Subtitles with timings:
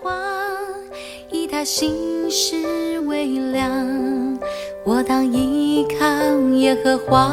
[0.00, 0.12] 华，
[1.30, 4.38] 以他心事为粮。
[4.84, 6.06] 我当依靠
[6.54, 7.30] 耶和华，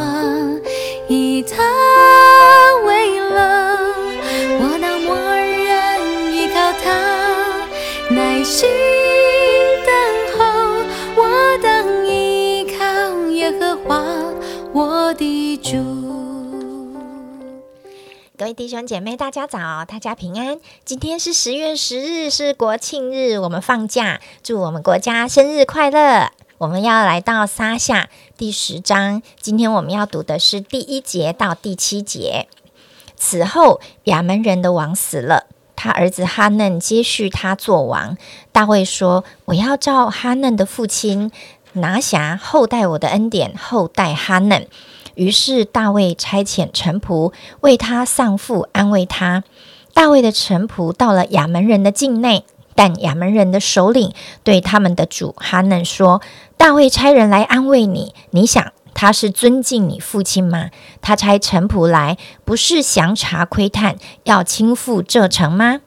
[1.07, 1.63] 以他
[2.85, 3.77] 为乐。
[4.59, 6.89] 我当默认依靠他，
[8.09, 8.69] 耐心
[9.85, 9.93] 等
[10.37, 10.43] 候。
[11.15, 14.03] 我当依靠耶和华，
[14.73, 16.12] 我的主。
[18.35, 20.59] 各位弟兄姐妹，大家早，大家平安。
[20.83, 26.31] 今天是十月十日，是国庆日，我们放假，祝我们国家生日快乐。
[26.57, 32.47] 我们要来到撒下第十章，今天我们要读的是第一节到第七节。
[33.15, 38.17] 此后，亚门人的王死了，他儿子哈嫩接续他做王。
[38.51, 41.31] 大卫说：“我要照哈嫩的父亲
[41.73, 44.67] 拿辖后代我的恩典，后代哈嫩。”
[45.15, 49.43] 于是大卫差遣臣仆为他丧父，安慰他。
[49.93, 52.45] 大卫的臣仆到了亚门人的境内，
[52.75, 54.11] 但亚门人的首领
[54.43, 56.21] 对他们的主哈嫩说
[56.57, 60.71] ：“大卫差人来安慰你，你想他是尊敬你父亲吗？
[61.01, 65.81] 他差臣仆来，不是详查窥探，要倾覆这城吗？”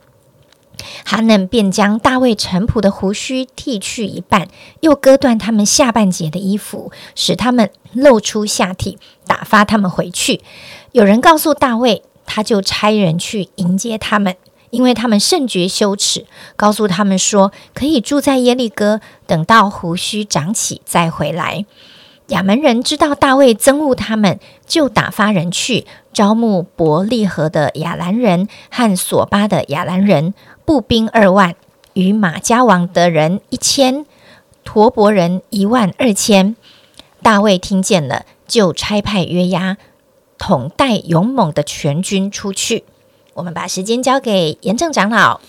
[1.04, 4.48] 哈嫩便将大卫臣仆的胡须剃去一半，
[4.80, 10.40] 又割断他们下半截的衣服，使他们露出下体，打发他们回去。
[10.92, 14.36] 有人告诉大卫，他就差人去迎接他们，
[14.70, 21.64] 因为他们甚觉羞耻，告诉他们说，可以住在耶利哥，等到胡须长起再回来。
[22.28, 30.34] 亚门人知道大卫憎恶他们，就打发人去招募伯利河的亚兰人和索巴的亚兰人。
[30.64, 31.54] 步兵二万，
[31.92, 34.04] 与马加王的人一千，
[34.64, 36.56] 陀伯人一万二千。
[37.22, 39.76] 大卫听见了，就差派约押
[40.38, 42.84] 统带勇猛的全军出去。
[43.34, 45.40] 我们把时间交给严正长老。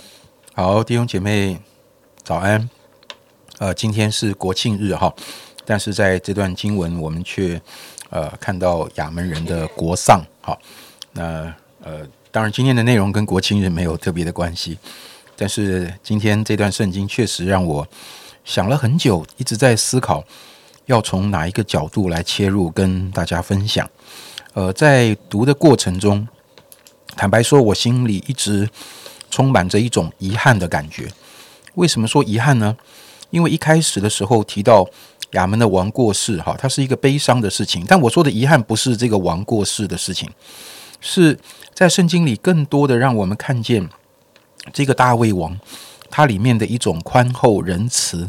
[0.53, 1.59] 好，弟兄姐妹，
[2.23, 2.69] 早安。
[3.57, 5.11] 呃，今天是国庆日哈，
[5.67, 7.61] 但是在这段经文，我们却
[8.09, 10.25] 呃看到亚门人的国丧。
[10.41, 10.57] 好，
[11.11, 12.07] 那呃。
[12.29, 14.77] 当然，今天的内容跟国庆日没有特别的关系，
[15.35, 17.87] 但是今天这段圣经确实让我
[18.45, 20.23] 想了很久，一直在思考
[20.85, 23.89] 要从哪一个角度来切入跟大家分享。
[24.53, 26.27] 呃，在读的过程中，
[27.15, 28.69] 坦白说，我心里一直
[29.31, 31.11] 充满着一种遗憾的感觉。
[31.73, 32.77] 为什么说遗憾呢？
[33.31, 34.87] 因为一开始的时候提到
[35.31, 37.85] 亚门的王过世，哈，它是一个悲伤的事情。
[37.87, 40.29] 但我说的遗憾不是这个王过世的事情，
[40.99, 41.37] 是。
[41.73, 43.87] 在圣经里，更多的让我们看见
[44.73, 45.59] 这个大卫王，
[46.09, 48.27] 他里面的一种宽厚仁慈，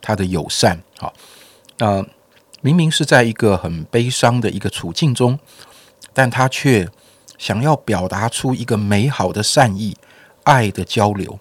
[0.00, 0.80] 他的友善。
[0.98, 1.12] 好，
[1.78, 2.06] 呃，
[2.60, 5.36] 明明是在一个很悲伤的一个处境中，
[6.12, 6.88] 但他却
[7.36, 9.96] 想要表达出一个美好的善意、
[10.44, 11.36] 爱的交流，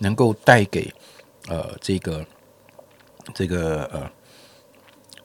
[0.00, 0.92] 能够带给
[1.46, 2.26] 呃这个
[3.32, 4.10] 这个呃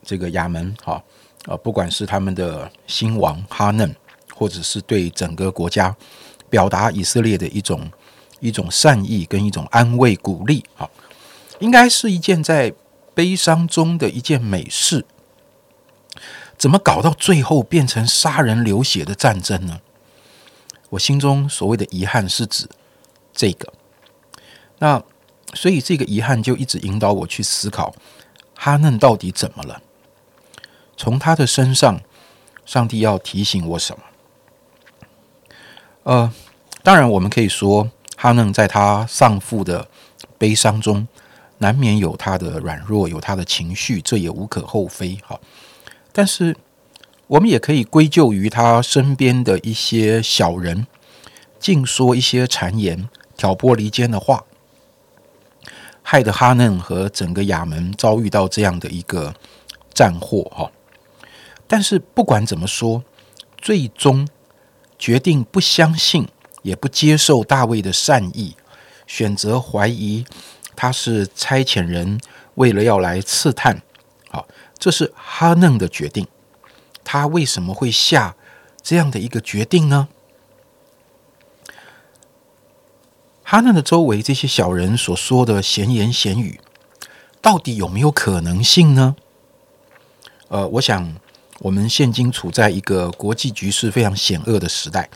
[0.03, 1.03] 这个亚门，哈，
[1.45, 3.95] 呃，不管是他们的新王哈嫩。
[4.33, 5.95] 或者是对整个国家
[6.49, 7.91] 表达以色列的一种
[8.39, 10.89] 一种善意跟一种安慰鼓励，好，
[11.59, 12.73] 应该是一件在
[13.13, 15.05] 悲伤中的一件美事。
[16.57, 19.79] 怎么搞到最后变成杀人流血的战争呢？
[20.89, 22.67] 我心中所谓的遗憾是指
[23.31, 23.71] 这个。
[24.79, 25.03] 那
[25.53, 27.93] 所以这个遗憾就一直引导我去思考
[28.55, 29.83] 哈嫩到底怎么了？
[31.01, 31.99] 从他的身上，
[32.63, 34.03] 上帝要提醒我什么？
[36.03, 36.31] 呃，
[36.83, 39.87] 当然，我们可以说哈嫩在他丧父的
[40.37, 41.07] 悲伤中，
[41.57, 45.17] 难免有他的软弱，有他的情绪，这也无可厚非。
[45.25, 45.39] 哈，
[46.11, 46.55] 但是
[47.25, 50.85] 我们也可以归咎于他身边的一些小人，
[51.59, 54.43] 尽说一些谗言、挑拨离间的话，
[56.03, 59.33] 害得哈嫩和整个亚门遭遇到这样的一个
[59.95, 60.43] 战祸。
[60.55, 60.71] 哈，
[61.71, 63.01] 但是不管怎么说，
[63.57, 64.27] 最终。
[64.99, 66.27] 决定不相信，
[66.61, 68.55] 也不接受大卫的善意，
[69.07, 70.23] 选择怀疑
[70.75, 72.19] 他是差遣人，
[72.53, 73.81] 为了要来刺探。
[74.29, 74.47] 好，
[74.77, 76.27] 这是哈嫩的决定。
[77.03, 78.35] 他为什么会下
[78.83, 80.07] 这样的一个决定呢？
[83.41, 86.59] 哈嫩的周围这些小人所说的闲言闲语，
[87.41, 89.15] 到底有没有可能性呢？
[90.49, 91.15] 呃，我想。
[91.61, 95.07] 我们现今处在一个国际局势非常险恶的时代，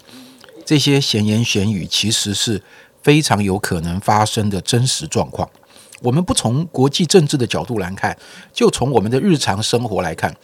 [0.64, 2.62] 这些闲言闲语其实是
[3.02, 5.50] 非常有可能发生的真实状况。
[6.04, 8.16] 我们不从国际政治的角度来看，
[8.54, 10.36] 就从我们的日常生活来看，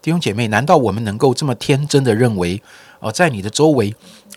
[0.00, 2.62] 弟兄姐妹，难道我们能够这么天真的认为
[3.00, 3.94] 呃，在你的周围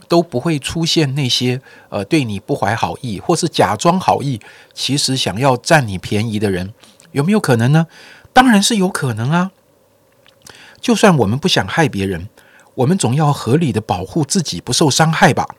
[0.09, 4.41] 都不会出现那些呃对你不怀好意，或是假装好意，
[4.73, 6.73] 其实想要占你便宜的人，
[7.13, 7.87] 有没有可能呢？
[8.33, 9.51] 当然是有可能啊。
[10.85, 12.29] 就算我们不想害别人，
[12.75, 15.55] 我们总要合理的保护自己不受伤害吧。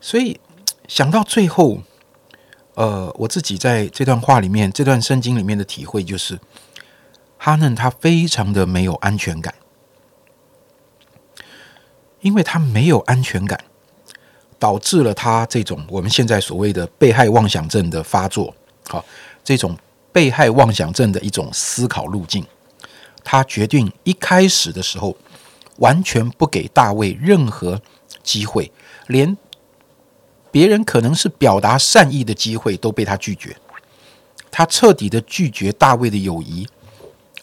[0.00, 0.40] 所以
[0.86, 1.82] 想到最后。
[2.72, 6.38] 呃，我自己在这段话里面，这段圣经里面的体会就是，
[7.36, 9.52] 哈嫩他非常的没有安全感，
[12.20, 13.58] 因为他没有安全感，
[14.60, 18.54] 导致了他这种我们现在所谓的被害妄想症的发作。
[18.86, 19.04] 好，
[19.42, 19.76] 这种
[20.12, 22.46] 被害妄想症的一种思考路径，
[23.30, 25.14] 他决定一开始的时候
[25.76, 27.78] 完全不给大卫任何
[28.22, 28.72] 机会，
[29.08, 29.36] 连。
[30.50, 33.54] 别人可能是表达善意的机会都被他拒绝，
[34.50, 36.66] 他彻底的拒绝大卫的友谊，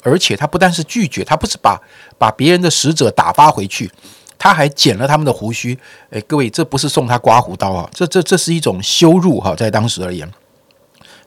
[0.01, 1.79] 而且他不但是拒绝，他不是把
[2.17, 3.89] 把别人的使者打发回去，
[4.39, 5.77] 他还剪了他们的胡须。
[6.09, 10.27] 哎，各位，这不是送他刮胡刀啊，这这这是一种羞辱哈，在当时而言，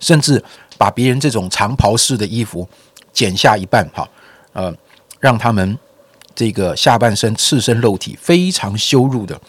[0.00, 0.42] 甚至
[0.76, 2.68] 把别人这种长袍式的衣服
[3.12, 4.06] 剪下一半哈，
[4.52, 4.74] 呃，
[5.20, 5.78] 让他们
[6.34, 9.40] 这个下半身赤身露体，非常羞辱的。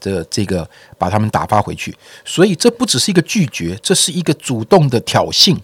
[0.00, 1.92] 这这个把他们打发回去，
[2.24, 5.58] 所以这不只是一个拒绝，这是一个主动的挑衅。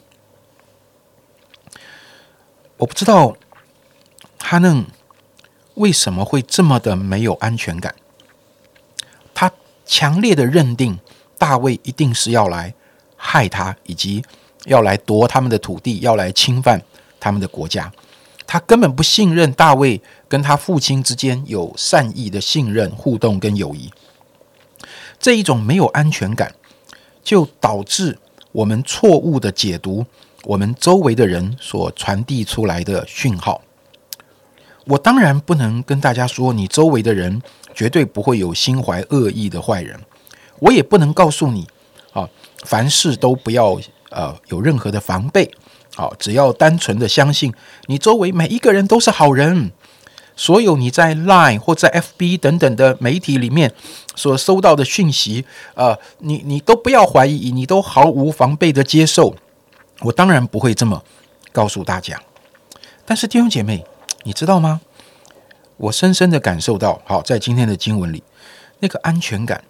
[2.77, 3.37] 我不知道
[4.41, 4.85] 哈嫩
[5.75, 7.95] 为什么会这么的没有安全感。
[9.33, 9.49] 他
[9.87, 10.99] 强烈的认定
[11.39, 12.75] 大卫一定是要来
[13.17, 14.21] 害他，以及
[14.65, 16.83] 要来夺他们的土地，要来侵犯
[17.21, 17.93] 他们的国家。
[18.55, 23.91] 他根本不信任大卫跟他父亲之间有善意的信任互动跟友谊。
[25.19, 26.55] 这一种没有安全感，
[27.25, 28.17] 就导致
[28.53, 30.07] 我们错误的解读
[30.45, 33.61] 我们周围的人所传递出来的讯号。
[34.85, 37.43] 我当然不能跟大家说，你周围的人
[37.75, 39.99] 绝对不会有心怀恶意的坏人。
[40.61, 41.67] 我也不能告诉你，
[42.13, 42.31] 啊，
[42.65, 43.81] 凡事都不要
[44.11, 45.51] 呃有任何的防备，
[45.95, 47.55] 好，只要单纯的相信
[47.87, 49.73] 你周围每一个人都是好人。
[50.37, 53.73] 所有你在 Line 或在 FB 等等的媒体里面
[54.17, 55.45] 所收到的讯息，
[55.75, 59.37] 呃，你你都不要怀疑，你都毫无防备的接受。
[60.01, 61.05] 我当然不会这么
[61.53, 62.21] 告诉大家，
[63.07, 63.85] 但是弟兄姐妹，
[64.25, 64.81] 你知道吗？
[65.77, 68.25] 我深深的感受到，好，在今天的经文里，
[68.81, 69.63] 那个安全感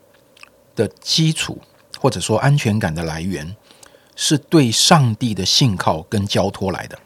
[0.74, 1.60] 的基础，
[2.00, 3.54] 或者说安全感的来源，
[4.16, 6.99] 是对上帝的信靠跟交托来的。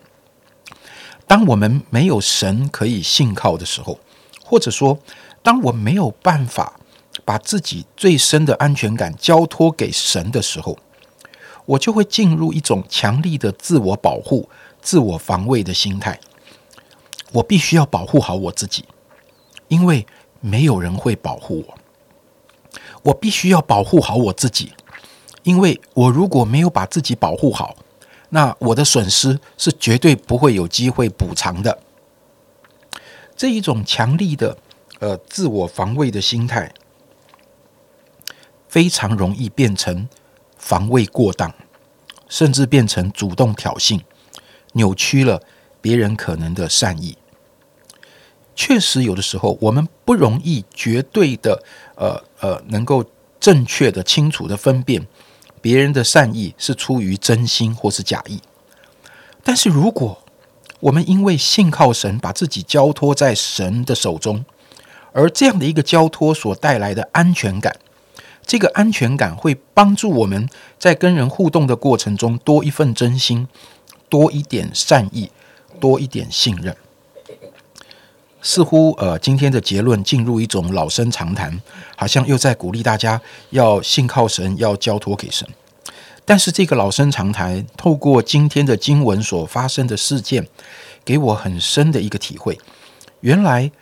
[1.26, 3.98] 当我们没有神可以信靠的时候，
[4.44, 4.98] 或者说，
[5.42, 6.80] 当我没有办法
[7.24, 10.78] 把自己最深的安全感交托给神的时候，
[11.66, 14.48] 我就会进入一种强力的自我保护、
[14.80, 16.18] 自我防卫的心态。
[17.32, 18.86] 我必须要保护好我自己，
[19.68, 20.06] 因为
[20.40, 21.78] 没有人会保护我。
[23.02, 24.72] 我必须要保护好我自己，
[25.48, 27.74] 因为我如果没有把自己保护好。
[28.28, 31.78] 那我的损失是绝对不会有机会补偿的。
[33.34, 34.58] 这一种强力的
[34.98, 36.74] 呃自我防卫的心态，
[38.68, 40.06] 非常容易变成
[40.58, 41.50] 防卫过当，
[42.28, 43.98] 甚至变成主动挑衅，
[44.72, 45.40] 扭曲了
[45.80, 47.16] 别人可能的善意。
[48.54, 51.64] 确实，有的时候我们不容易绝对的
[51.96, 53.02] 呃呃能够
[53.40, 55.06] 正确的、清楚的分辨。
[55.60, 58.40] 别人的善意是出于真心或是假意，
[59.44, 60.22] 但是如果
[60.80, 64.44] 我们因为信靠神，把自己交托在神的手中，
[65.12, 67.76] 而这样的一个交托所带来的安全感，
[68.46, 73.48] 这个安全感会帮助我们在跟人互动的过程中多一份真心，
[74.08, 75.30] 多一点善意，
[75.80, 76.76] 多一点信任。
[78.40, 81.60] 似乎呃，今天的结论进入一种老生常谈，
[81.96, 85.46] 好像又在鼓励大家要信靠神，要交托给神。
[86.24, 90.46] 但是这个老生常谈，透过今天的经文所发生的事件，
[91.04, 92.58] 给我很深的一个体会：
[93.20, 93.72] 原来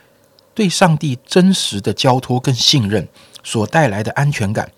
[0.55, 3.07] 对上帝真实的交托跟信任
[3.45, 4.73] 所带来的安全感，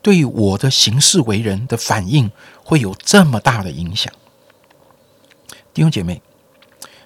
[0.00, 2.30] 对我的行事为人的反应
[2.62, 4.12] 会有这么大的影响。
[5.72, 6.22] 弟兄姐妹，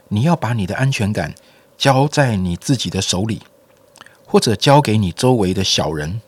[0.08, 1.35] 你要把你的安全感。
[1.78, 3.40] 交在你自己的手里，
[4.26, 6.20] 或者交给你周围的小人，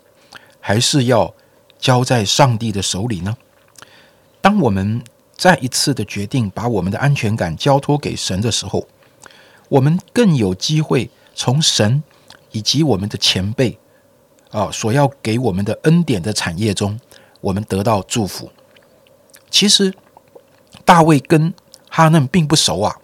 [0.60, 1.34] 还是要
[1.76, 3.36] 交在上帝的手里呢？
[4.40, 5.02] 当我们
[5.36, 8.86] 再一次的决定把我们的安全感交托给神的时候，
[9.68, 12.02] 我们更有机会从神
[12.52, 13.76] 以及我们的前辈
[14.50, 16.98] 啊所要给我们的恩典的产业中，
[17.40, 18.50] 我们得到祝福。
[19.50, 19.92] 其实
[20.84, 21.52] 大卫跟
[21.88, 22.96] 哈嫩并不熟啊。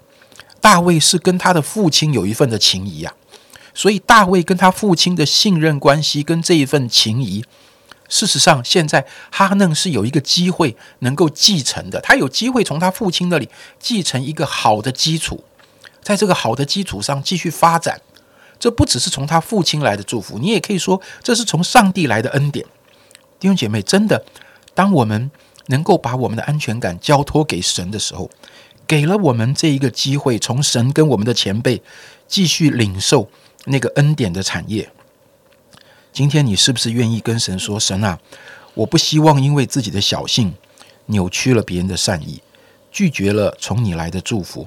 [0.66, 3.14] 大卫是跟他的父亲有一份的情谊啊，
[3.72, 7.44] 所以大卫跟他父亲的信任关系跟这一份情谊，
[8.08, 15.44] 事实上现在哈嫩是有一个机会能够继承的，他有机会从他父亲那里继承一个好的基础，
[16.02, 18.00] 在这个好的基础上继续发展。
[18.58, 22.66] 这不只是从他父亲来的祝福，你也可以说这是从上帝来的恩典。
[23.38, 24.24] 弟兄姐妹，真的，
[24.74, 25.30] 当我们
[25.66, 28.28] 能够把我们的安全感交托给神的时候，
[28.86, 31.82] 给了我们这一个机会，从神跟我们的前辈
[32.28, 33.28] 继续领受
[33.64, 34.90] 那个恩典的产业。
[36.12, 38.18] 今天你是不是愿意跟神说：“神啊，
[38.74, 40.54] 我不希望因为自己的小性
[41.06, 42.40] 扭曲了别人的善意，
[42.92, 44.66] 拒绝了从你来的祝福，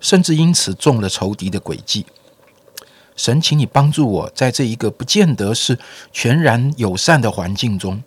[0.00, 2.04] 甚至因此中了仇敌的诡计。
[3.16, 5.78] 神，请你帮助我在这一个不见得是
[6.12, 8.02] 全然友善的环境中，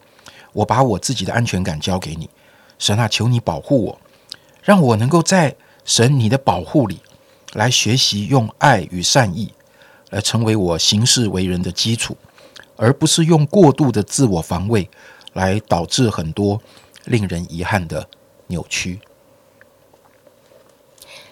[0.54, 2.30] 我把我自己的安全感交给你。
[2.78, 4.00] 神啊，求你保护我。”
[4.70, 7.00] 让我能够在神你的保护里，
[7.54, 9.52] 来学习用爱与善意，
[10.12, 12.16] 来成为我行事为人的基础，
[12.76, 14.88] 而不是用过度的自我防卫
[15.34, 16.62] 来导致很多
[17.06, 18.08] 令人遗憾的
[18.46, 19.00] 扭曲。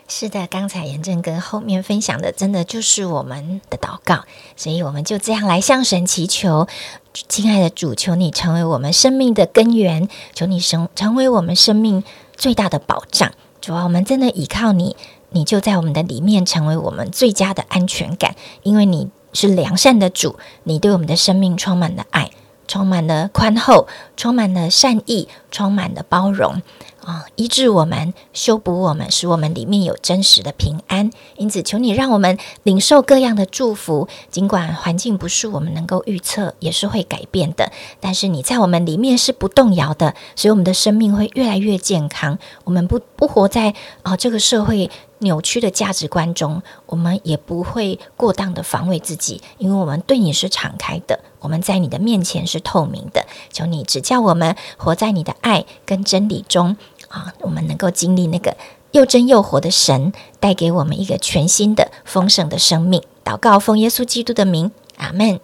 [0.07, 4.23] 是的，刚才严正哥后面分享的，真的就是我们的祷告，
[4.55, 6.67] 所以我们就这样来向神祈求，
[7.13, 12.03] 亲爱的主，求你成为我们生命的根源，求你生成为我们生命
[12.37, 13.31] 最大的保障。
[13.59, 14.95] 主啊，我们真的依靠你，
[15.31, 22.31] 你就在我们的里面成为我们最佳的安全感，因为你是良善的主，你对我们的生命充满了爱，
[22.67, 26.61] 充满了宽厚，充满了善意，充满了包容。
[27.03, 31.09] 啊，医治我们，修补我们，使我们里面有真实的平安。
[31.37, 34.09] 因此，求你让我们领受各样的祝福。
[34.29, 37.71] 尽管环境不是我们能够预测，也是会改变的，
[38.01, 42.37] 但是你在我们里面是不动摇的，所以我们的生命会越来越健康。
[42.65, 53.25] 我们不不活在啊这个社会扭曲的价值观中，我们也不会过当的防卫自己，因为我们对你是敞开的，我们在你的面前是透明的。
[53.51, 56.77] 求你指教我们活在你的爱跟真理中。
[57.09, 58.57] 啊，我们能够经历那个
[58.91, 63.01] 又真又活的神，带给我们一个全新的丰盛的生命。
[63.23, 65.39] 祷告，奉耶稣基督的名，阿门。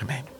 [0.00, 0.33] 阿门。